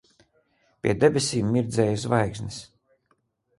Pie 0.85 0.95
debesīm 1.03 1.53
mirdzēja 1.57 2.01
zvaigznes. 2.07 2.61